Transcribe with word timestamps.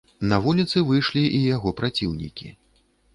На 0.29 0.37
вуліцы 0.45 0.81
выйшлі 0.87 1.21
і 1.39 1.41
яго 1.55 1.73
праціўнікі. 1.83 2.47